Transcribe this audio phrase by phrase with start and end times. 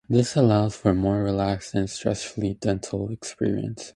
[0.09, 3.89] This allows for a more relaxed and stress-free dental experience.